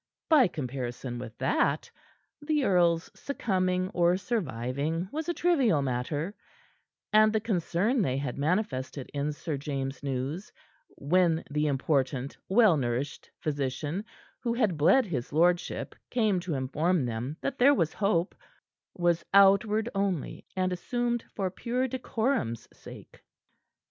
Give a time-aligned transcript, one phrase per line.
[0.31, 1.91] By comparison with that,
[2.41, 6.33] the earl's succumbing or surviving was a trivial matter;
[7.13, 10.51] and the concern they had manifested in Sir James' news
[10.97, 14.03] when the important, well nourished physician
[14.39, 18.33] who had bled his lordship came to inform them that there was hope
[18.95, 23.21] was outward only, and assumed for pure decorum's sake.